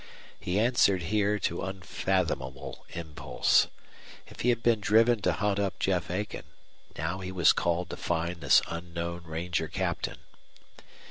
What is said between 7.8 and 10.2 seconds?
to find this unknown ranger captain.